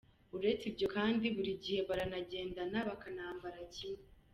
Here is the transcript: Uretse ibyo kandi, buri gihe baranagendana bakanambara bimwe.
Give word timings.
Uretse 0.37 0.63
ibyo 0.71 0.87
kandi, 0.95 1.25
buri 1.35 1.51
gihe 1.63 1.79
baranagendana 1.89 2.77
bakanambara 2.89 3.57
bimwe. 3.71 4.03